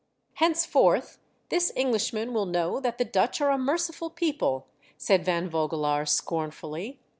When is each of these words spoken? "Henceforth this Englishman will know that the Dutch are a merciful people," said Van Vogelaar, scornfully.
"Henceforth 0.41 1.19
this 1.49 1.71
Englishman 1.75 2.33
will 2.33 2.47
know 2.47 2.79
that 2.79 2.97
the 2.97 3.05
Dutch 3.05 3.39
are 3.39 3.51
a 3.51 3.57
merciful 3.59 4.09
people," 4.09 4.65
said 4.97 5.23
Van 5.23 5.47
Vogelaar, 5.47 6.07
scornfully. 6.07 6.99